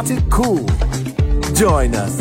[0.00, 0.66] Exotic Cool.
[1.54, 2.19] Join us.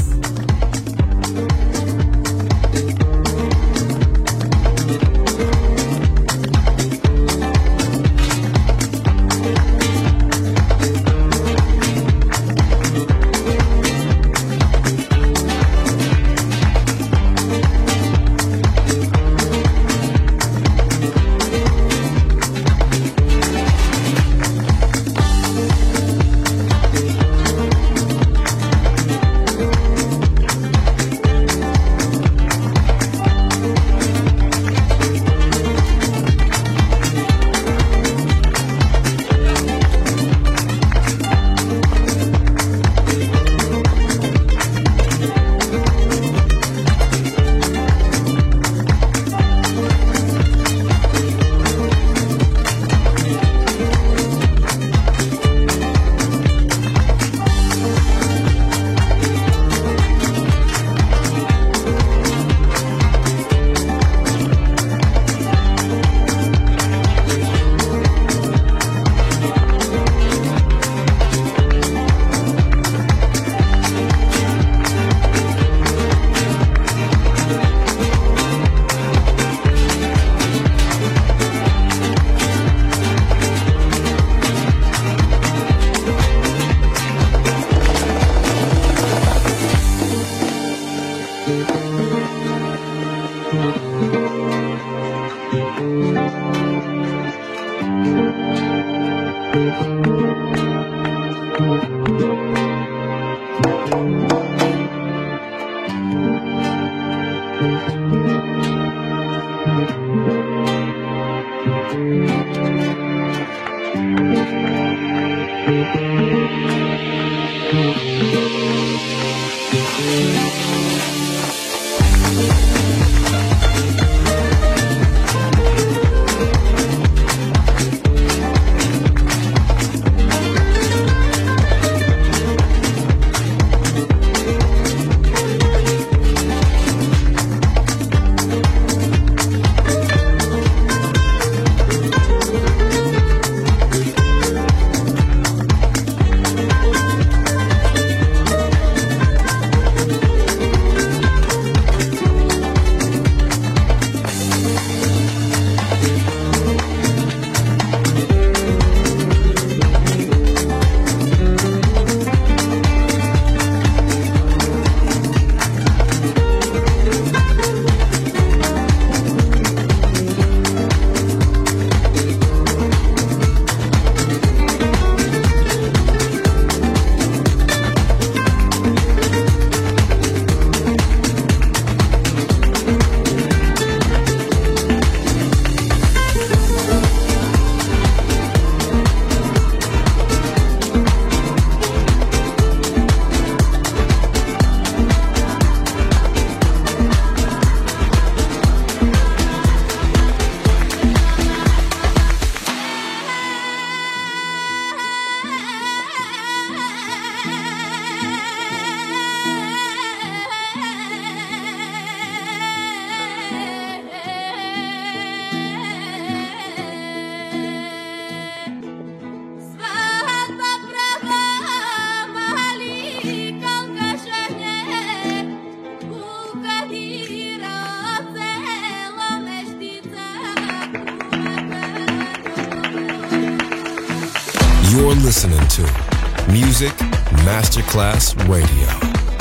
[237.89, 238.87] Masterclass Radio,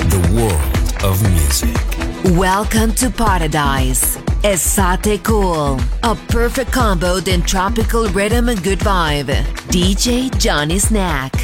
[0.09, 1.77] the world of music.
[2.39, 4.17] Welcome to Paradise.
[4.43, 9.27] Esoticool, a perfect combo in tropical rhythm and good vibe.
[9.69, 11.38] DJ Johnny Snack.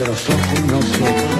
[0.00, 0.34] federação,
[0.70, 1.39] não senhor.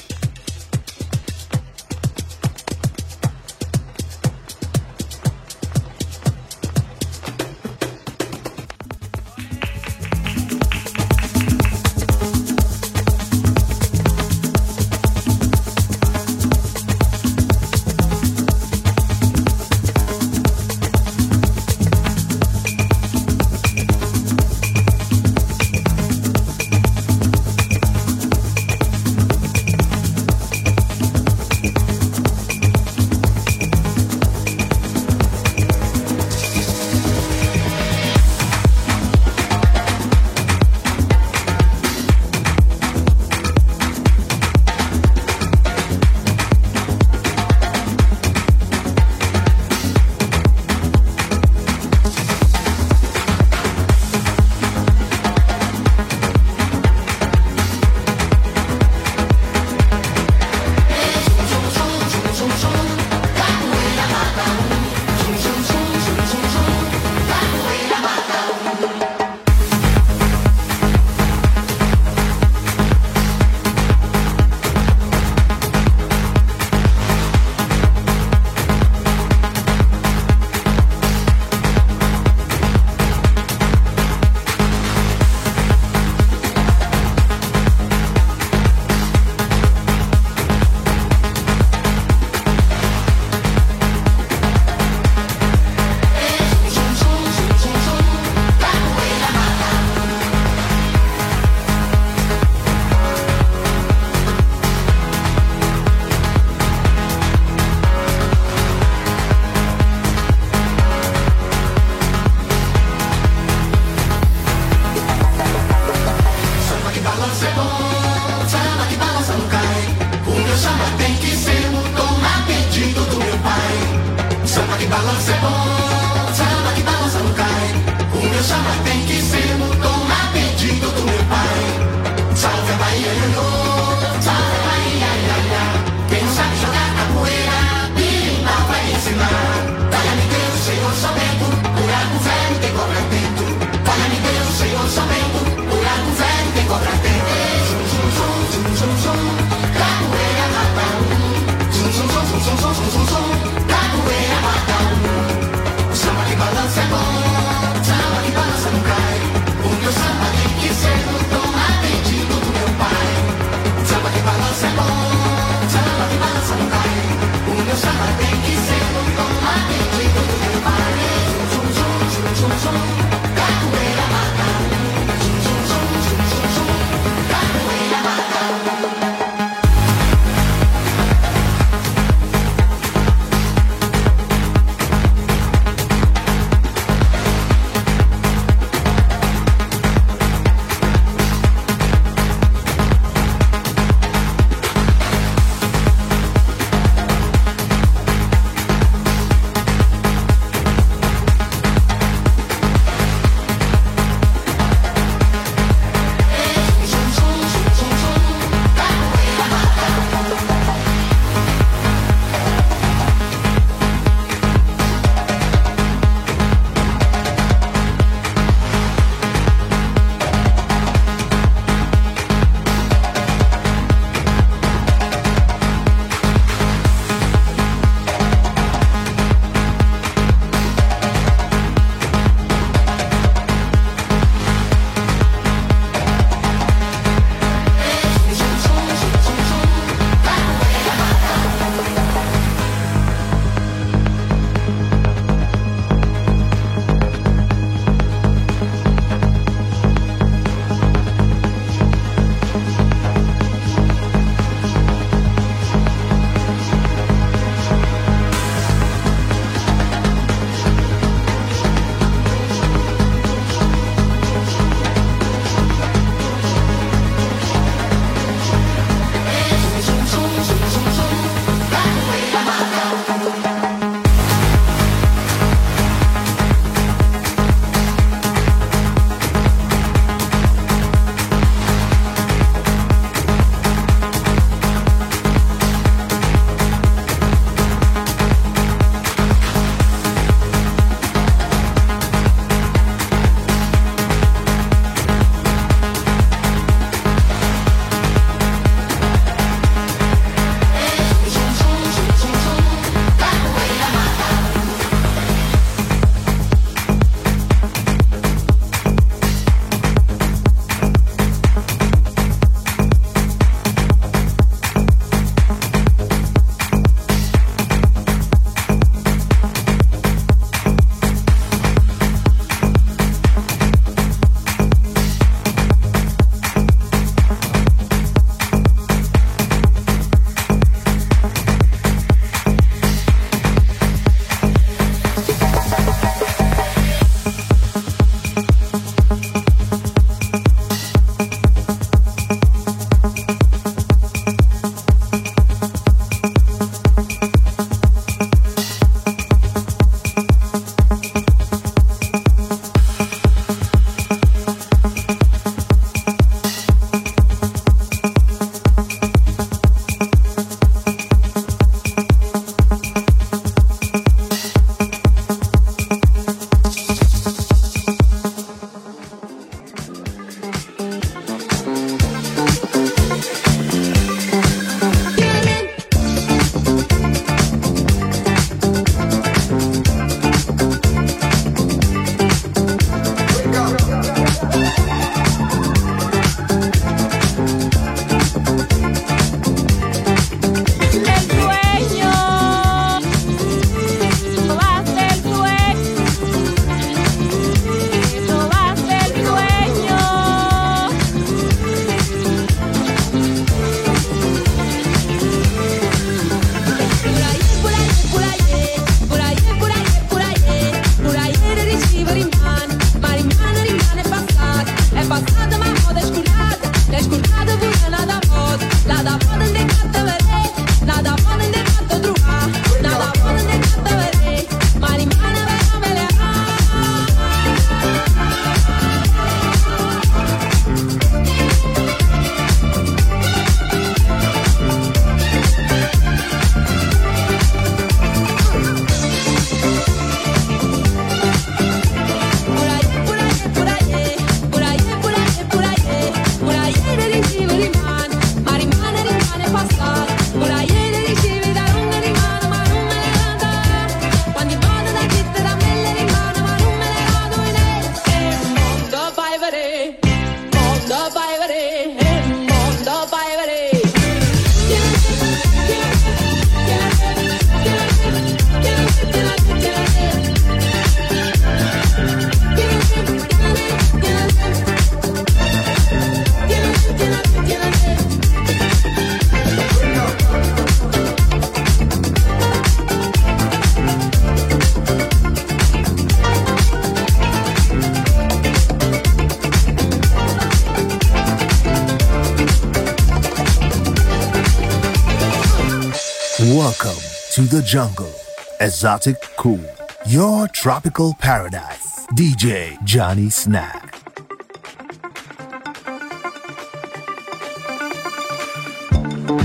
[498.81, 499.63] exotic cool.
[500.07, 502.07] Your tropical paradise.
[502.15, 503.93] DJ Johnny Snack.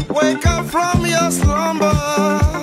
[0.09, 2.56] Wake up from your slumber.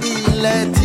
[0.00, 0.81] millet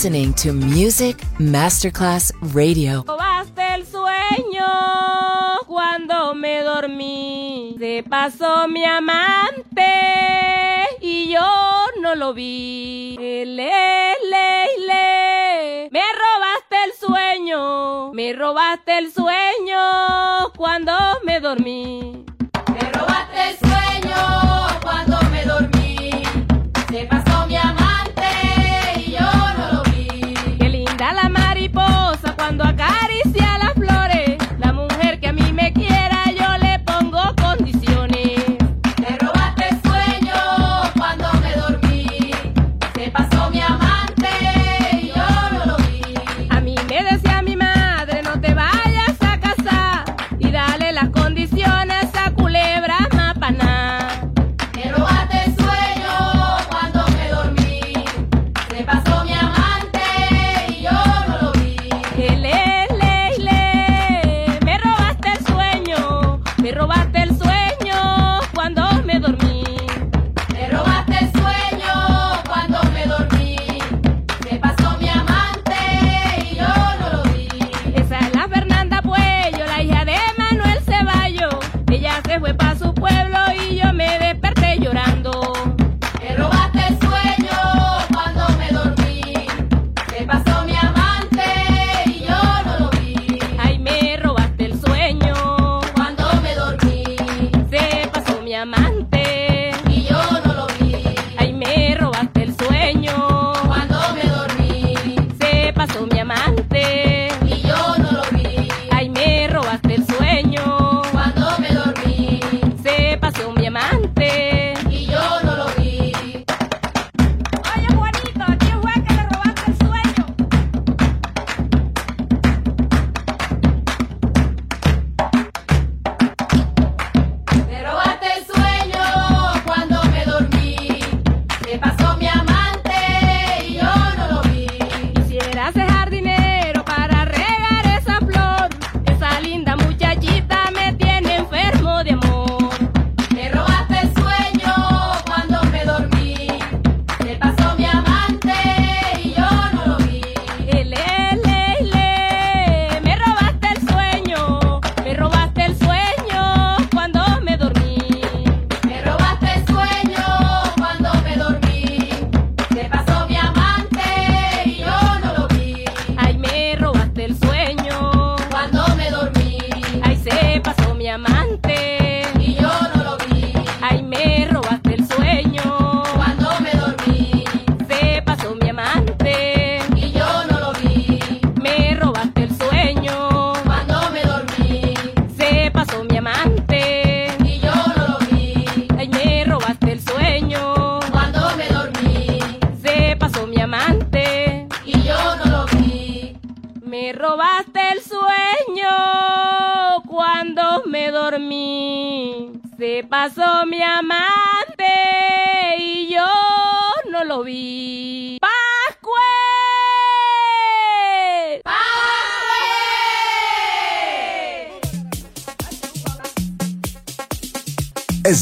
[0.00, 3.04] listening to Music Masterclass Radio.
[3.20, 4.66] Hasta el sueño
[5.66, 7.76] cuando me dormí.
[7.78, 9.92] Se pasó mi amante
[11.02, 11.46] y yo
[12.00, 13.14] no lo vi.
[13.18, 14.14] Le, le,
[14.88, 15.90] le.
[15.92, 18.10] Me robaste el sueño.
[18.14, 20.94] Me robaste el sueño cuando
[21.26, 22.24] me dormí.
[22.72, 24.16] Me robaste el sueño
[24.82, 26.22] cuando me dormí.
[26.90, 27.19] Se pasó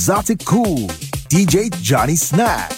[0.09, 0.89] Exotic Cool,
[1.29, 2.78] DJ Johnny Snack.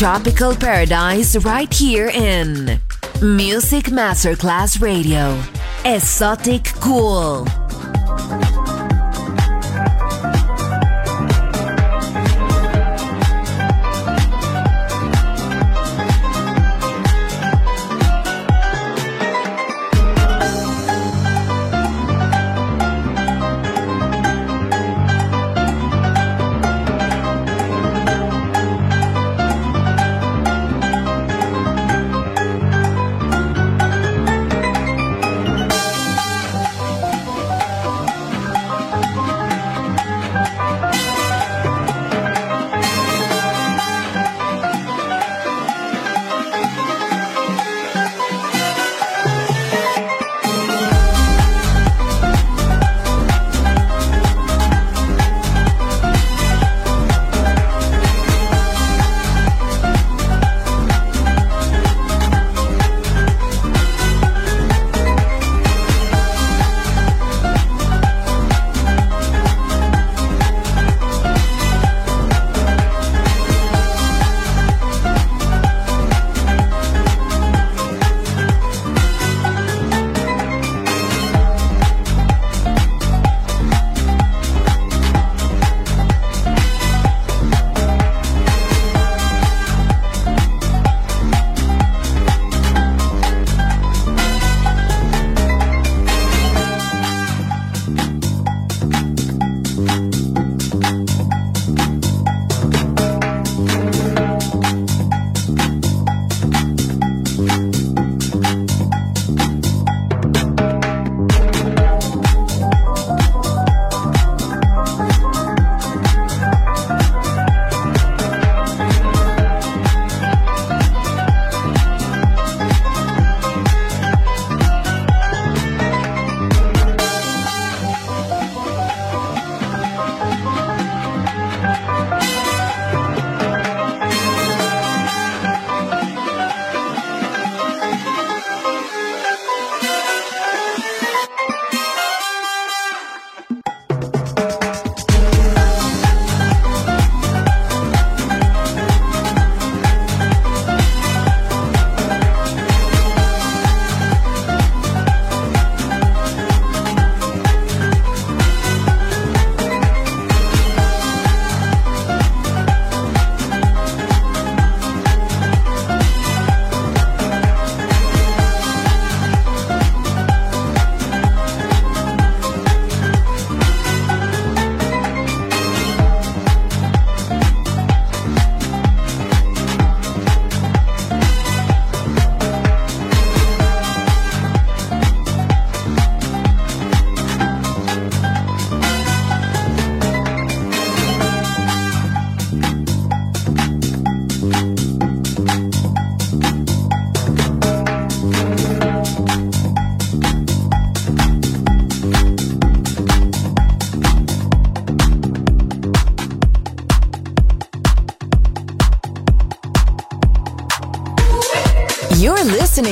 [0.00, 2.80] Tropical paradise right here in
[3.20, 5.38] Music Masterclass Radio.
[5.84, 7.59] Exotic Cool.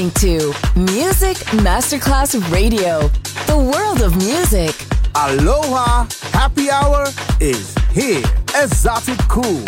[0.08, 3.08] Listening to Music Masterclass Radio,
[3.46, 4.74] the world of music.
[5.14, 7.06] Aloha Happy Hour
[7.40, 8.22] is here.
[8.54, 9.64] Exotic Cool.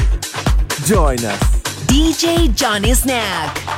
[0.85, 1.41] Join us.
[1.87, 3.70] DJ Johnny Snack.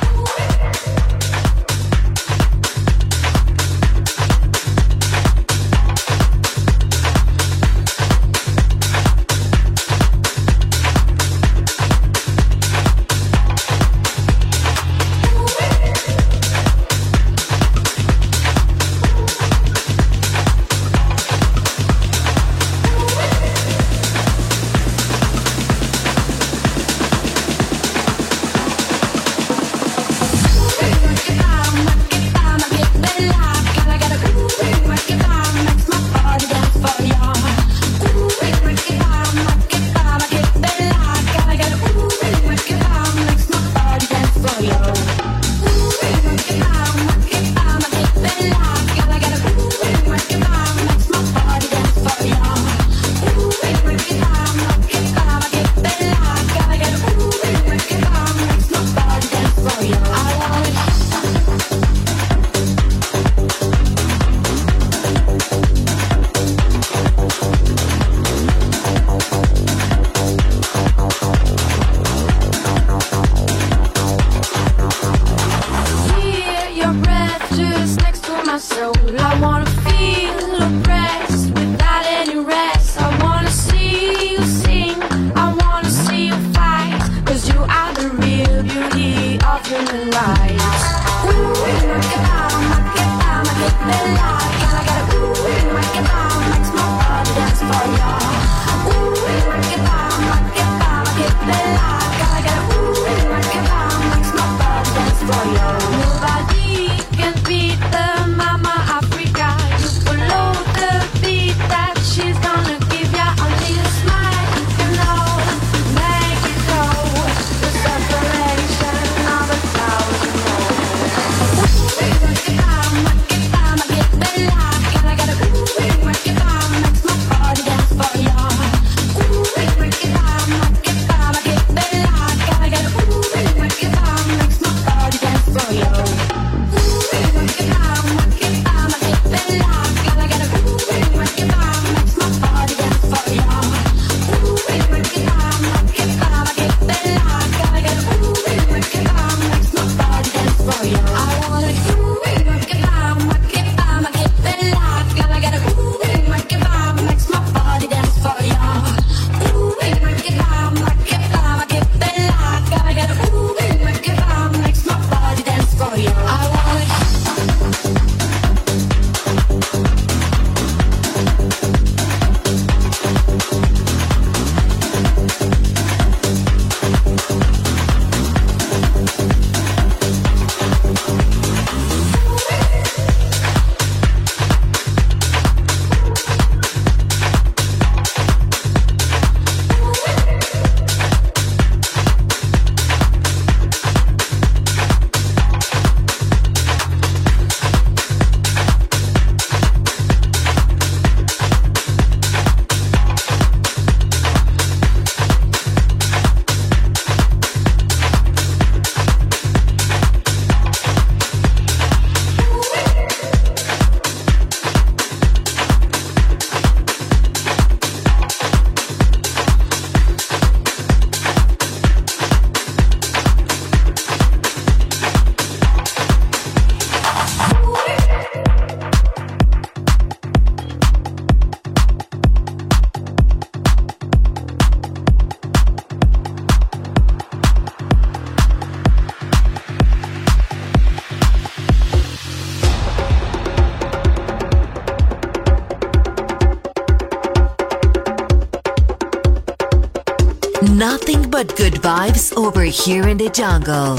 [252.55, 253.97] Over here in the jungle.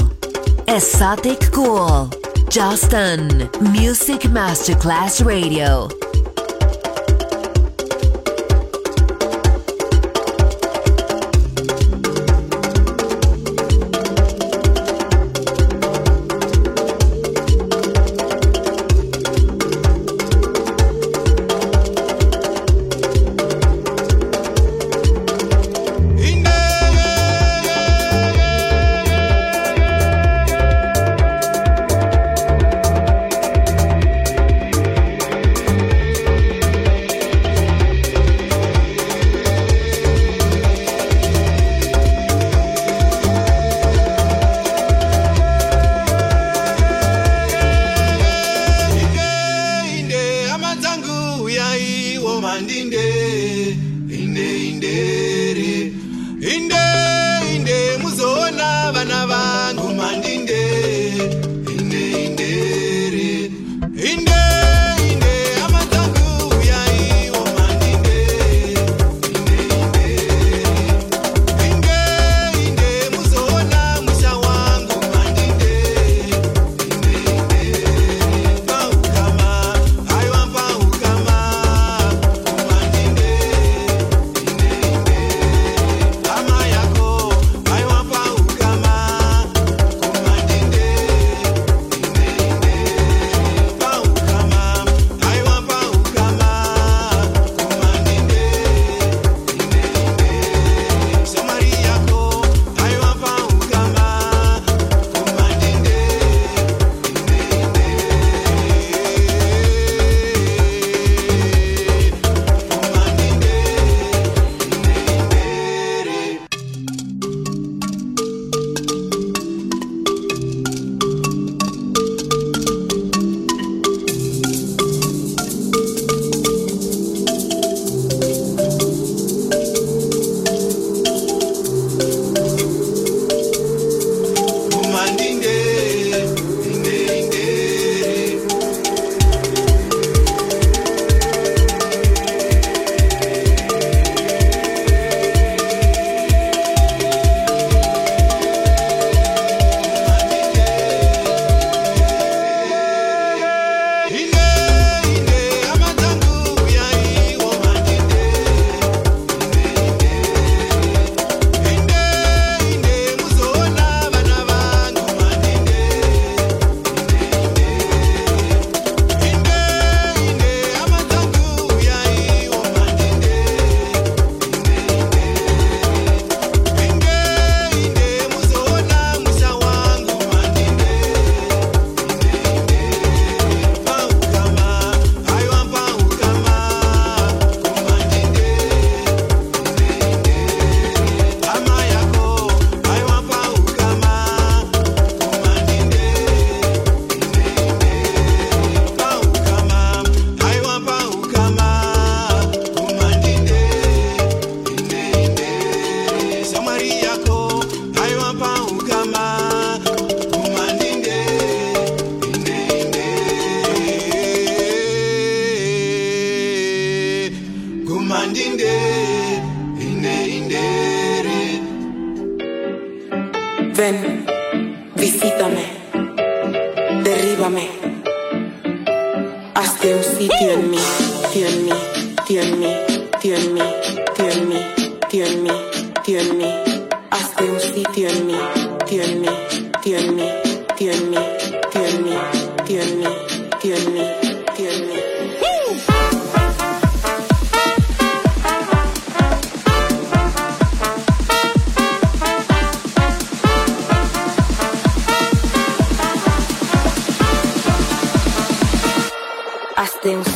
[0.67, 2.09] Esoticool.
[2.49, 3.49] Justin.
[3.73, 5.89] Music Masterclass Radio.